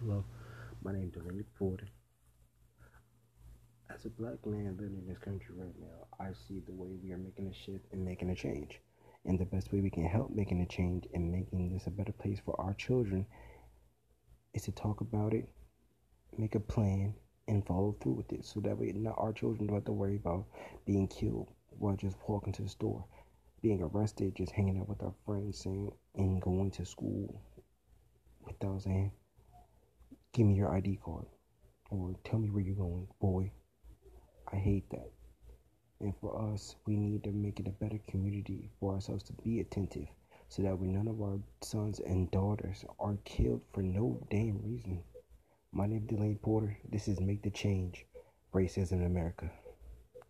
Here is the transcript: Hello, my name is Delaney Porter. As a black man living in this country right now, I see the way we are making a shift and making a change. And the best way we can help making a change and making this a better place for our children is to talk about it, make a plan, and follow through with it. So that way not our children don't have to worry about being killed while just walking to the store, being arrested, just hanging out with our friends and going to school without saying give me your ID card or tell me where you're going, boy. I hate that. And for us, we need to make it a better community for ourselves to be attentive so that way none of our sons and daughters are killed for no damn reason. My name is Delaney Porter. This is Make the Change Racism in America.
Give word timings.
Hello, 0.00 0.26
my 0.84 0.92
name 0.92 1.04
is 1.04 1.12
Delaney 1.12 1.44
Porter. 1.58 1.88
As 3.88 4.04
a 4.04 4.10
black 4.10 4.44
man 4.44 4.76
living 4.78 4.98
in 4.98 5.06
this 5.08 5.16
country 5.16 5.54
right 5.56 5.74
now, 5.80 6.06
I 6.20 6.32
see 6.34 6.60
the 6.66 6.74
way 6.74 6.90
we 7.02 7.12
are 7.12 7.18
making 7.18 7.46
a 7.46 7.54
shift 7.54 7.86
and 7.92 8.04
making 8.04 8.28
a 8.28 8.34
change. 8.34 8.78
And 9.24 9.38
the 9.38 9.46
best 9.46 9.72
way 9.72 9.80
we 9.80 9.88
can 9.88 10.04
help 10.04 10.30
making 10.30 10.60
a 10.60 10.66
change 10.66 11.06
and 11.14 11.32
making 11.32 11.72
this 11.72 11.86
a 11.86 11.90
better 11.90 12.12
place 12.12 12.38
for 12.44 12.60
our 12.60 12.74
children 12.74 13.24
is 14.52 14.64
to 14.64 14.72
talk 14.72 15.00
about 15.00 15.32
it, 15.32 15.48
make 16.36 16.56
a 16.56 16.60
plan, 16.60 17.14
and 17.48 17.66
follow 17.66 17.96
through 18.02 18.16
with 18.16 18.30
it. 18.34 18.44
So 18.44 18.60
that 18.60 18.76
way 18.76 18.92
not 18.94 19.14
our 19.16 19.32
children 19.32 19.66
don't 19.66 19.76
have 19.76 19.86
to 19.86 19.92
worry 19.92 20.16
about 20.16 20.44
being 20.84 21.08
killed 21.08 21.52
while 21.70 21.96
just 21.96 22.18
walking 22.28 22.52
to 22.52 22.62
the 22.62 22.68
store, 22.68 23.02
being 23.62 23.80
arrested, 23.80 24.34
just 24.36 24.52
hanging 24.52 24.78
out 24.78 24.90
with 24.90 25.02
our 25.02 25.14
friends 25.24 25.64
and 25.64 26.42
going 26.42 26.70
to 26.72 26.84
school 26.84 27.40
without 28.44 28.82
saying 28.82 29.10
give 30.36 30.46
me 30.46 30.54
your 30.54 30.74
ID 30.74 30.98
card 31.02 31.24
or 31.90 32.14
tell 32.24 32.38
me 32.38 32.50
where 32.50 32.62
you're 32.62 32.74
going, 32.74 33.08
boy. 33.22 33.50
I 34.52 34.56
hate 34.56 34.84
that. 34.90 35.10
And 36.00 36.12
for 36.20 36.52
us, 36.52 36.76
we 36.86 36.94
need 36.94 37.24
to 37.24 37.32
make 37.32 37.58
it 37.58 37.66
a 37.66 37.84
better 37.84 37.98
community 38.06 38.70
for 38.78 38.92
ourselves 38.92 39.24
to 39.24 39.32
be 39.32 39.60
attentive 39.60 40.08
so 40.48 40.60
that 40.62 40.78
way 40.78 40.88
none 40.88 41.08
of 41.08 41.22
our 41.22 41.38
sons 41.62 42.00
and 42.00 42.30
daughters 42.30 42.84
are 43.00 43.16
killed 43.24 43.62
for 43.72 43.82
no 43.82 44.20
damn 44.30 44.60
reason. 44.62 45.02
My 45.72 45.86
name 45.86 46.02
is 46.02 46.08
Delaney 46.08 46.34
Porter. 46.34 46.76
This 46.86 47.08
is 47.08 47.18
Make 47.18 47.42
the 47.42 47.50
Change 47.50 48.04
Racism 48.52 48.92
in 48.92 49.06
America. 49.06 49.50